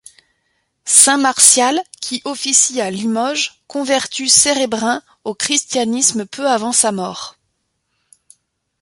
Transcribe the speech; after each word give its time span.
Saint 0.85 1.19
Martial, 1.19 1.79
qui 2.01 2.23
officie 2.25 2.81
à 2.81 2.89
Limoges, 2.89 3.61
convertit 3.67 4.29
Cerebrun 4.29 5.03
au 5.25 5.35
christianisme 5.35 6.25
peu 6.25 6.47
avant 6.49 6.71
sa 6.71 6.91
mort. 6.91 7.35